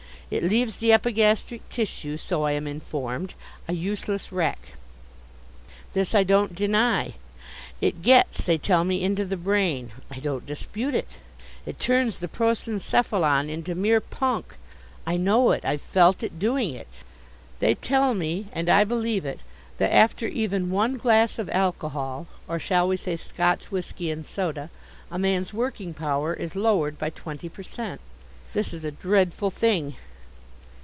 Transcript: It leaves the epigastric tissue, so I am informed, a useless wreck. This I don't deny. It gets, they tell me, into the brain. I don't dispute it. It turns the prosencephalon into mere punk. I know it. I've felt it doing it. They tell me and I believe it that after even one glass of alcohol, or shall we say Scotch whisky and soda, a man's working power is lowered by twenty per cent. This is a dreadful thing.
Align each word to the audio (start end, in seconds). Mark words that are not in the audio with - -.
It 0.33 0.43
leaves 0.45 0.77
the 0.77 0.93
epigastric 0.93 1.67
tissue, 1.67 2.15
so 2.15 2.43
I 2.43 2.53
am 2.53 2.65
informed, 2.65 3.33
a 3.67 3.73
useless 3.73 4.31
wreck. 4.31 4.75
This 5.91 6.15
I 6.15 6.23
don't 6.23 6.55
deny. 6.55 7.15
It 7.81 8.01
gets, 8.01 8.41
they 8.41 8.57
tell 8.57 8.85
me, 8.85 9.03
into 9.03 9.25
the 9.25 9.35
brain. 9.35 9.91
I 10.09 10.19
don't 10.21 10.45
dispute 10.45 10.95
it. 10.95 11.17
It 11.65 11.81
turns 11.81 12.19
the 12.19 12.29
prosencephalon 12.29 13.49
into 13.49 13.75
mere 13.75 13.99
punk. 13.99 14.55
I 15.05 15.17
know 15.17 15.51
it. 15.51 15.65
I've 15.65 15.81
felt 15.81 16.23
it 16.23 16.39
doing 16.39 16.73
it. 16.75 16.87
They 17.59 17.75
tell 17.75 18.13
me 18.13 18.47
and 18.53 18.69
I 18.69 18.85
believe 18.85 19.25
it 19.25 19.41
that 19.79 19.93
after 19.93 20.27
even 20.27 20.71
one 20.71 20.95
glass 20.97 21.39
of 21.39 21.49
alcohol, 21.49 22.27
or 22.47 22.57
shall 22.57 22.87
we 22.87 22.95
say 22.95 23.17
Scotch 23.17 23.69
whisky 23.69 24.09
and 24.09 24.25
soda, 24.25 24.69
a 25.11 25.19
man's 25.19 25.53
working 25.53 25.93
power 25.93 26.33
is 26.33 26.55
lowered 26.55 26.97
by 26.97 27.09
twenty 27.09 27.49
per 27.49 27.63
cent. 27.63 27.99
This 28.53 28.71
is 28.73 28.85
a 28.85 28.91
dreadful 28.91 29.49
thing. 29.49 29.97